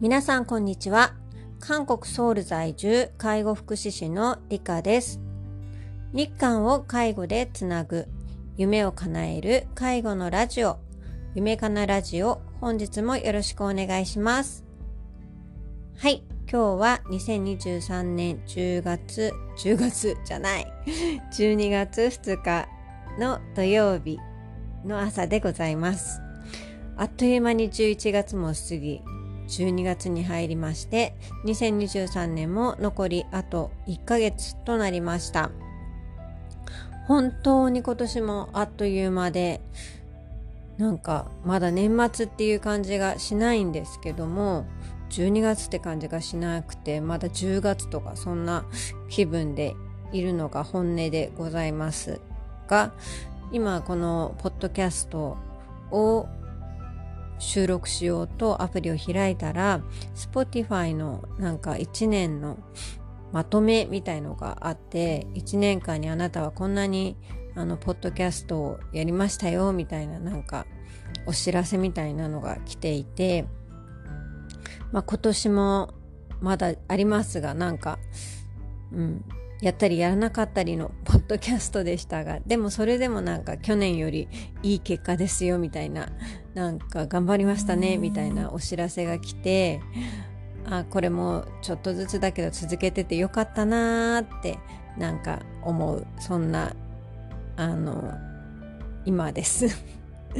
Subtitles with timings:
[0.00, 1.14] 皆さんこんにちは。
[1.58, 5.20] 韓国ソウル在住介護福祉士のリカです。
[6.12, 8.06] 日韓を介護でつなぐ
[8.56, 10.78] 夢を叶える介護のラジオ
[11.34, 14.64] 夢かなラジオ本日もよろしくお願いします。
[15.98, 16.22] はい。
[16.48, 20.72] 今日は2023年10月、10月じゃない、
[21.32, 22.68] 12月2日
[23.18, 24.20] の土曜日
[24.86, 26.20] の朝でございます。
[26.96, 29.02] あっという間に11月も過ぎ、
[29.48, 35.50] 12月に入りまして2023年も残りあと1ヶ月となりました
[37.06, 39.60] 本当に今年もあっという間で
[40.78, 44.66] なんかまだ年末っていう感じがしないんですけども
[45.10, 48.66] 12月って感じがしなくてまだ10月とかそんな
[49.08, 49.76] 気分で
[50.12, 52.20] いるのが本音でございます
[52.68, 52.92] が
[53.56, 55.38] 今このポッドキャスト
[55.90, 56.28] を
[57.38, 59.80] 収録しようとアプリを開いたら
[60.14, 62.58] Spotify のなんか1年の
[63.32, 67.16] まとめみたいのがあって1年間にあなたはこんなに
[67.54, 70.66] あのポッドキャストをやりましたよみたいななんか
[71.24, 73.46] お知らせみたいなのが来ていて、
[74.92, 75.94] まあ、今年も
[76.42, 77.98] まだありますがなんか、
[78.92, 79.24] うん、
[79.62, 84.28] やったりやらなかったりのポッドキャストでしたがでもそれでもなんか去年より
[84.62, 86.08] いい結果ですよみたいな
[86.54, 89.80] なんか頑張りましたねみたいなお知らせが来て
[90.68, 94.58] あこれもちょっとずつだけど続けててよかったなーって
[94.98, 96.74] なんか思うそんな
[97.56, 98.12] あの
[99.04, 99.66] 今です。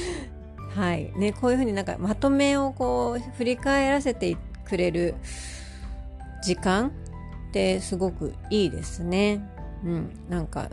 [0.74, 1.12] はい。
[1.16, 5.14] ねこういうふうになんかまとめをこう振り返らせてくれる
[6.42, 6.92] 時間
[7.48, 9.40] ってすごくいいですね。
[9.84, 10.68] うん、なんか、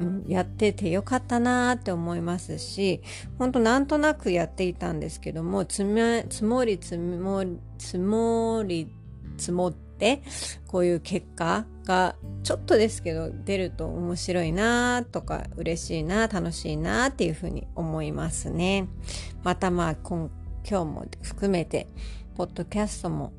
[0.00, 3.02] うん、やっててよかったなーって思いますし、
[3.38, 8.88] ほんとなんとなくやっていたんですけども、積もり積もり、積もり、
[9.36, 10.22] 積もって、
[10.66, 18.88] こういう結果がちょっとですけど出ると面白いなとか嬉しいな楽しいなっていうふうに思いますね。
[19.44, 20.30] またまあ今
[20.68, 21.88] 今日も含めて
[22.36, 23.32] ポッドキャストも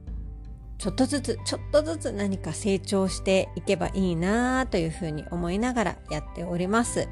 [0.84, 7.08] ちょっとずつちょっとずつ何か成長していけばいいなというふうに思いながらやっております。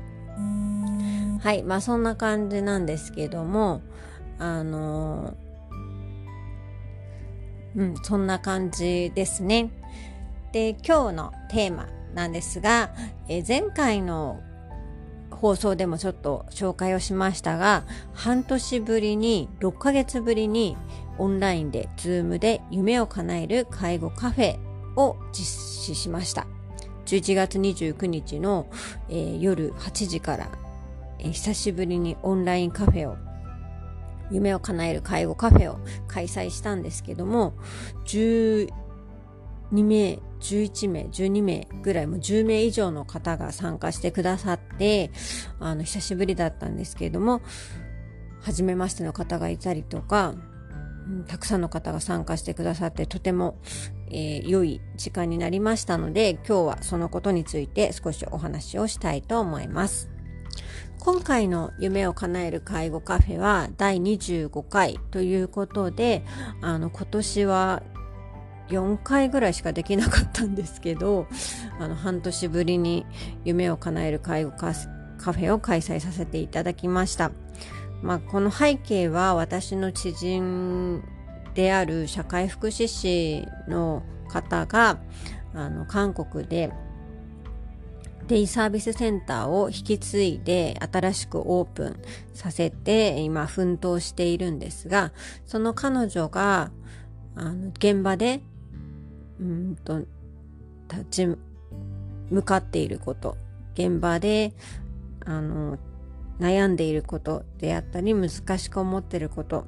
[1.42, 3.82] はい、まあそんな感じなんですけども、
[4.40, 5.36] あの
[7.78, 9.70] うん、そんな感じですね。
[10.52, 12.92] で、今日のテーマなんですが、
[13.30, 14.42] え前回の
[15.30, 20.76] 放送でもちょっと紹介をしましたが、半年ぶりに、6ヶ月ぶりに
[21.22, 24.58] オンラインで、 Zoom で夢を叶える介護カフェ
[24.96, 26.48] を実施しました。
[27.06, 28.68] 11月29日の、
[29.08, 30.50] えー、夜8時から、
[31.20, 33.18] えー、久しぶりにオンラインカフェを
[34.32, 35.78] 夢を叶える介護カフェを
[36.08, 37.54] 開催したんですけども、
[38.06, 38.72] 12
[39.72, 45.12] 名11名、12名ぐらい、もう10名以上の方が参加してくださって、
[45.60, 47.42] あの、久しぶりだったんですけれども、
[48.42, 50.34] 初めましての方がいたりとか、
[51.28, 53.58] たくさんの方が参加してくださって、とても、
[54.10, 60.10] えー、良い時間になりましたので、今日はそのことについて少しお話をしたいと思います。
[61.00, 66.24] 今回の夢を叶える介護カフェは第25回ということで、
[66.62, 67.84] あの、今年は
[68.72, 71.28] 4回ぐらいしかできなかったんですけど
[71.80, 73.06] あの半年ぶりに
[73.44, 77.32] 夢を叶える介護カフェを開催させていただきました、
[78.02, 81.04] まあ、この背景は私の知人
[81.54, 85.00] である社会福祉士の方が
[85.54, 86.72] あの韓国で
[88.28, 92.02] デイサービスセンターを引き継いで新しくオープン
[92.34, 95.12] させて今奮闘しているんですが
[95.46, 96.72] その彼女が
[97.36, 98.42] あの現場で
[99.40, 100.00] うんと
[100.90, 101.38] 立ち
[102.30, 103.38] 向かっていること。
[103.74, 104.54] 現場で
[105.26, 105.78] あの
[106.42, 109.66] 悩んでいることであったり難しく思っていること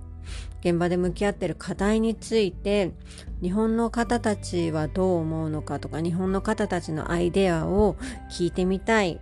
[0.61, 2.93] 現場で向き合っている課題について
[3.41, 7.95] 日本の方たちはどう思うのかとか日本の方たちのアイデアを
[8.31, 9.19] 聞いてみたい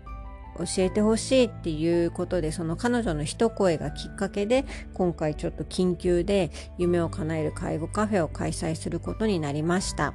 [0.58, 10.14] 教えてほしいっていうことでその彼女の一声がきっかけで今回ちょっと緊急で夢を叶える介護カフェを開催することになりました。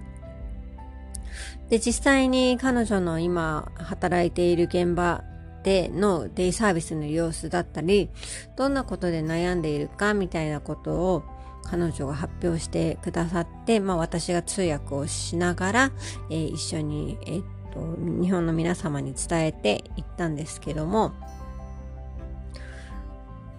[1.68, 5.24] で、実際に彼女の今働いている現場
[5.66, 8.08] でのデイサービスの様子だったり、
[8.56, 11.24] どんなことで悩んでいるかみたいなことを
[11.64, 15.92] 彼女が発表してくださって、まあ私が通訳をしながら、
[16.30, 21.14] えー、一緒に、えー、っと、日本の皆様に伝えていったんですけども、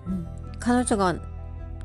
[0.06, 0.27] うん、
[0.59, 1.15] 彼女が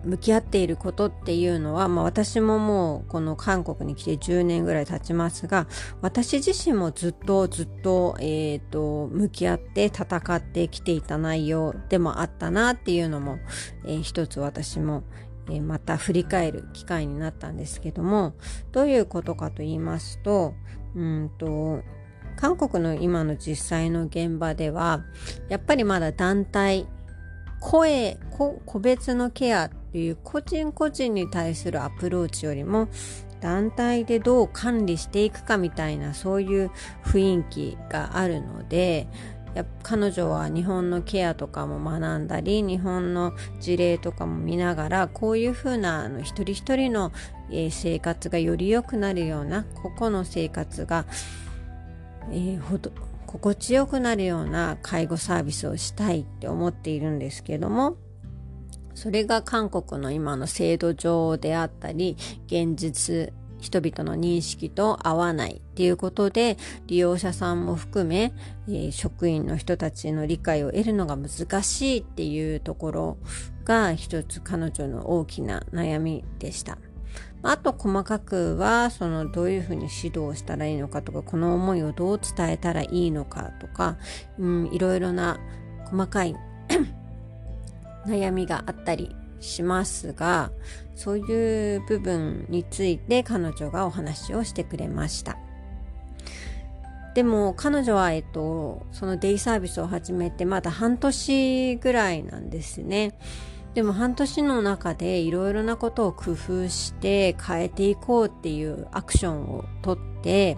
[0.04, 5.66] 向き合っていることっていうのは、まあ、私ももうこの韓国に来て10年ぐらい経ちますが
[6.00, 13.38] 私自身もずっとずっと,、えーと、向き合って戦ってきていた内容でもあったなっていうのも、
[13.84, 15.04] えー、一つ私も、
[15.48, 18.34] えー、また振り返る機会になったんですけども
[18.72, 20.54] どういうことかと言いますと
[20.94, 21.82] うんと
[22.36, 25.04] 韓国の今の実際の現場では
[25.48, 26.86] やっぱりまだ団体
[27.60, 32.88] 声個別のケアっっていう個人個人に対するアプローチよりも
[33.42, 36.70] 団体でどう管理していくかみたいなそういう
[37.04, 39.06] 雰囲気があるので
[39.54, 47.12] や彼女は日本のケアとかも学んだり日本の事例とかも見ながらこういうふうなあの一人一人の、
[47.50, 51.04] えー、生活がより良くなるような個々の生活が、
[52.30, 52.92] えー、ほど
[53.26, 57.96] 心地よくなるような介護サービスをしたいって思っているんですけども
[58.94, 62.16] それが韓国の今の制度上であったり
[62.46, 66.58] 現実人々の認識と合わないっていうことで
[66.88, 68.34] 利用者さんも含め、
[68.68, 73.18] えー、職員の人たちの理解を得るのが難しいっていうところ
[73.64, 76.76] が一つ彼女の大きな悩みでした。
[77.44, 83.96] あと細かくはそのどういうふうに指導したらいいのかとかこの思いをどう伝えたらいいのかとか、
[84.38, 85.40] うん、いろいろな
[85.90, 86.36] 細かい
[88.06, 90.50] 悩みがあったりしますが
[90.94, 95.38] そういう部分について彼女がお話をしてくれました。
[97.14, 103.12] でも彼女は、えっと、そのデイサービスを始めてまだ半年ぐらいなんですね。
[103.74, 110.56] でも半年の中でいろいろなことを工夫して変えていこうっていうアクションをとって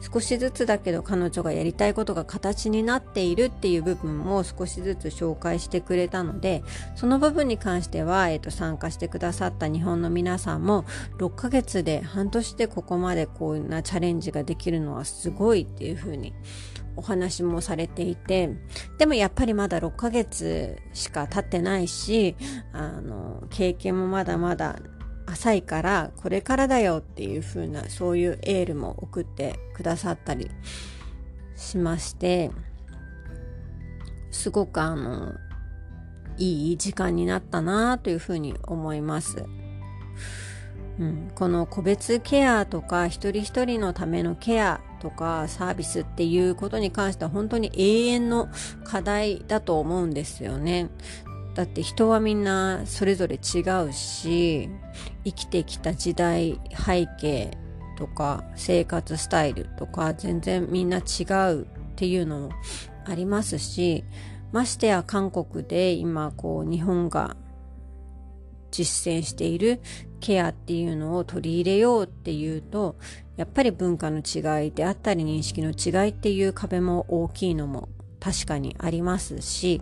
[0.00, 6.62] 少しずつだけど彼女がやりたいことが形になっているっていう部分も少しずつ紹介してくれたので
[6.94, 10.84] その部分に関しては、えーと、参加してくださった日本の皆さんも
[11.18, 16.34] 6ヶ月で半年でここまでこうなチャレンジができるのはすごいっていうふうに
[16.96, 18.50] お話もされていて
[18.98, 22.36] でもやっぱりまだ6ヶ月しか経ってないし
[22.72, 24.78] あの経験もまだまだ
[25.26, 30.50] 浅いからこれからだよっていう風なそういうエールも送ってくださったり
[31.56, 32.50] しまして
[34.30, 35.34] すごくあの
[36.38, 39.44] いい時間になったなというふうに思います。
[40.98, 48.48] うん、この個別ケアとか一人一人のためのケアとかサービスっていうことに関しては本当に永遠の
[48.84, 50.88] 課題だと思うんですよね。
[51.56, 54.68] だって人はみんなそれぞれ違うし
[55.24, 57.56] 生きてきた時代背景
[57.96, 61.66] とか生活スタイルとか全然みんな違うっ
[61.96, 62.50] ていうのも
[63.06, 64.04] ありますし
[64.52, 67.36] ましてや韓国で今こう日本が
[68.70, 69.80] 実践している
[70.20, 72.96] ケアっていうのを取り入れようっていうと
[73.38, 77.88] やっぱり文化の違いであったり認識の違いっていう壁も大きいのも
[78.20, 79.80] 確かにありますし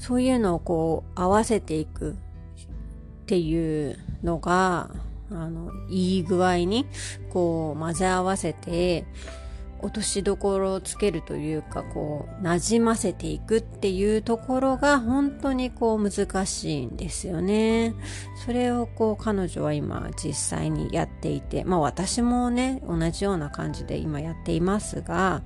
[0.00, 2.16] そういうのをこう合わせていくっ
[3.26, 4.90] ていうのが
[5.30, 6.86] あのいい具合に
[7.28, 9.04] こう混ぜ合わせて
[9.82, 17.94] 落としどころをつけるというかこうなじませていくっていうところが本当にこう難しいんですよね。
[18.44, 25.42] それをこう彼女は今実際にやっていてまあ私もね同じような感じで今やっていますが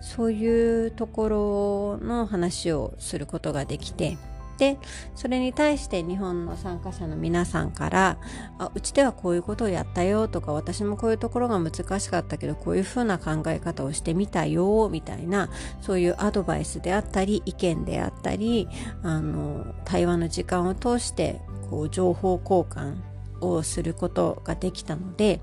[0.00, 4.16] そういうところの話をすることができて
[4.58, 4.76] で
[5.14, 8.18] それに対して日本の参加者の皆さんから
[8.58, 15.48] あうちではこういうことをやったよとか私もこういうところが難しかったけどこういうふうな考え方をしてみたよみたいな
[15.80, 18.68] そういうアドバイスであったり意見であったり
[19.02, 21.40] あの対話の時間を通して
[21.70, 22.96] こう情報交換
[23.40, 25.40] をすることができたので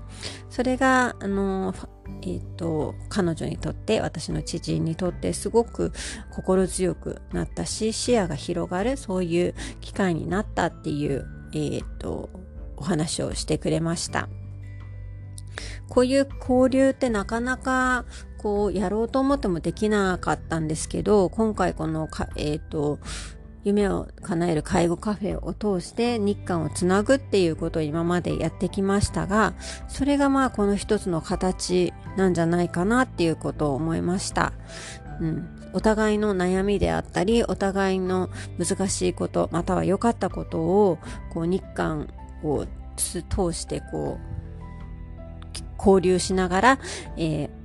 [0.50, 1.74] それがあの
[2.22, 5.92] えーと、彼女にとって私の知人にとってすごく
[6.30, 12.30] 心強くなったし視野が広がるそういう機会になったっていう、えーと、
[12.76, 14.28] お話をしてくれました。
[15.88, 18.04] こういう交流ってなかなか
[18.38, 22.98] こうやろうと思ってもできなかったんですけど今回この、えーと
[23.66, 29.54] 夢を叶える介護カフェを通して日韓をつなぐっていうことを今までやってきましたが、
[29.88, 34.52] それがまあこの一つの形なんじゃないかなっていうことを思いました。
[35.20, 40.98] うん、お互いの悩みであったり、お互いの難しいこと、または良かったことを、
[41.30, 42.06] こう日韓
[42.44, 42.66] を
[43.28, 44.36] 通してこう、
[45.76, 46.78] 交流しながら、
[47.16, 47.55] えー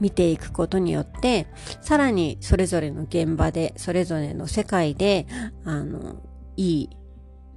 [0.00, 1.46] 見ていくことによって、
[1.80, 5.26] さらにそれぞれの現場で、それぞれの世界で、
[5.64, 6.16] あの、
[6.56, 6.90] いい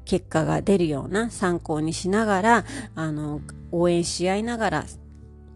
[0.05, 4.85] 結果が出るような参考にしながら、あの、応援し合いながら、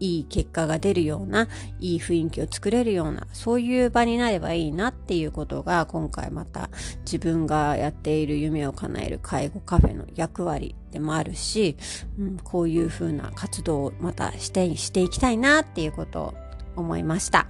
[0.00, 1.48] いい結果が出るような、
[1.80, 11.76] いい雰囲気を作れるような、そういう場になればいいなっていうことが、今回また自分がやっている夢を叶える介護カフェの役割でもあるし、
[12.18, 16.34] うん、こういう風な活動をまたしてしていきたいなっていうことを
[16.78, 17.46] 思いました。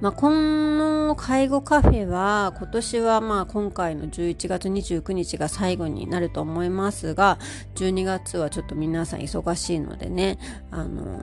[0.00, 7.38] まあ、この介護カフェは今年はまあ今回の11月29日が最後になると思いますが
[7.76, 10.38] 12月はちょっと皆さん忙しいのでね
[10.72, 11.20] あの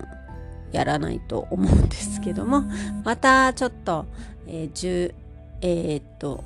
[0.71, 2.63] やらないと思うんですけども
[3.03, 4.05] またちょっと、
[4.47, 5.13] えー、10
[5.61, 6.41] えー、っと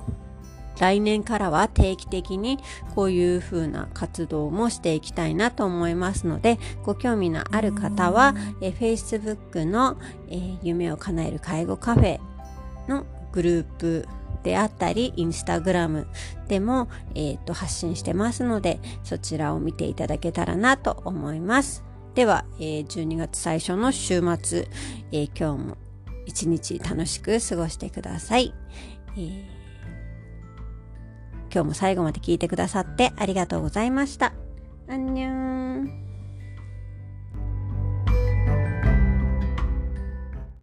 [0.80, 2.60] 来年からは定期的に
[2.96, 9.98] こういう風な活動もしていきたいなと思いますので、ご興味のある方は、え Facebook の、
[10.30, 12.20] えー、夢を叶える介護カフェ
[12.88, 14.08] のグループ
[14.44, 16.08] であったり、インスタグラム
[16.48, 21.84] でも、えー、と発信してますので、そちらを見ていただけたらなと思います。
[22.16, 24.68] では、えー、12月最初の週末、
[25.12, 25.78] えー、今日も
[26.26, 28.54] 一日楽しく過ごしてください。
[29.16, 29.63] えー
[31.54, 34.34] 今日も最後まで聞いてくださってありがとうございました。
[34.90, 36.13] アンニョン